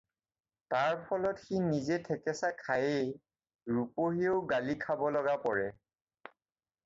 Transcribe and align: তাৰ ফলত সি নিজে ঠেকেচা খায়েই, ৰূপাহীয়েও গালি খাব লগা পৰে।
তাৰ 0.73 0.93
ফলত 1.09 1.41
সি 1.41 1.59
নিজে 1.65 1.97
ঠেকেচা 2.07 2.49
খায়েই, 2.61 3.11
ৰূপাহীয়েও 3.75 4.41
গালি 4.53 4.77
খাব 4.87 5.03
লগা 5.17 5.35
পৰে। 5.45 5.69